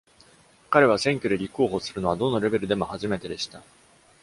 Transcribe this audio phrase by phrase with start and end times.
[0.71, 3.61] 彼は選挙で立候補するのはどのレベルでも初めてでした。